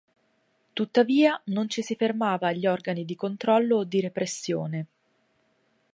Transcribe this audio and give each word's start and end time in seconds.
Tuttavia 0.73 1.39
non 1.45 1.69
ci 1.69 1.83
si 1.83 1.93
fermava 1.95 2.47
agli 2.47 2.65
organi 2.65 3.05
di 3.05 3.13
controllo 3.15 3.77
o 3.77 3.83
di 3.83 3.99
repressione. 4.01 4.85